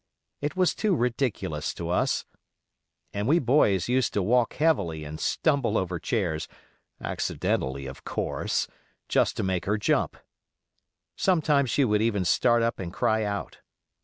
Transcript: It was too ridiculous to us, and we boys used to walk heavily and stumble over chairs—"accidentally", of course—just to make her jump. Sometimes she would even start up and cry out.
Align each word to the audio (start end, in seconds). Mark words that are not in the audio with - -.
It 0.41 0.55
was 0.55 0.73
too 0.73 0.95
ridiculous 0.95 1.75
to 1.75 1.89
us, 1.91 2.25
and 3.13 3.27
we 3.27 3.37
boys 3.37 3.87
used 3.87 4.13
to 4.15 4.23
walk 4.23 4.53
heavily 4.55 5.03
and 5.03 5.19
stumble 5.19 5.77
over 5.77 5.99
chairs—"accidentally", 5.99 7.85
of 7.85 8.03
course—just 8.03 9.37
to 9.37 9.43
make 9.43 9.65
her 9.65 9.77
jump. 9.77 10.17
Sometimes 11.15 11.69
she 11.69 11.85
would 11.85 12.01
even 12.01 12.25
start 12.25 12.63
up 12.63 12.79
and 12.79 12.91
cry 12.91 13.23
out. 13.23 13.59